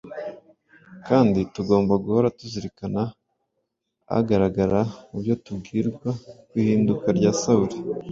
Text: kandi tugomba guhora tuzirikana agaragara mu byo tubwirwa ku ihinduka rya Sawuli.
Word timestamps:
kandi 1.07 1.39
tugomba 1.53 1.93
guhora 2.05 2.33
tuzirikana 2.39 3.01
agaragara 4.17 4.79
mu 5.09 5.17
byo 5.23 5.35
tubwirwa 5.43 6.09
ku 6.49 6.53
ihinduka 6.61 7.07
rya 7.17 7.31
Sawuli. 7.41 7.77